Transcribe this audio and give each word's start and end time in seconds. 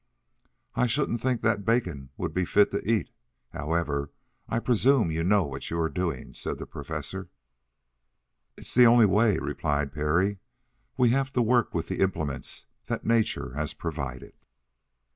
"I 0.73 0.87
shouldn't 0.87 1.21
think 1.21 1.43
that 1.43 1.63
bacon 1.63 2.09
would 2.17 2.33
be 2.33 2.43
fit 2.43 2.71
to 2.71 2.81
eat. 2.91 3.11
However, 3.53 4.09
I 4.49 4.57
presume 4.57 5.11
you 5.11 5.23
know 5.23 5.45
what 5.45 5.69
you 5.69 5.79
are 5.79 5.89
doing," 5.91 6.33
said 6.33 6.57
the 6.57 6.65
Professor. 6.65 7.29
"It's 8.57 8.73
the 8.73 8.87
only 8.87 9.05
way, 9.05 9.35
sir," 9.35 9.41
replied 9.41 9.93
Parry. 9.93 10.39
"We 10.97 11.09
have 11.11 11.31
to 11.33 11.43
work 11.43 11.75
with 11.75 11.87
the 11.87 11.99
implements 11.99 12.65
that 12.85 13.05
nature 13.05 13.53
has 13.53 13.75
provided." 13.75 14.33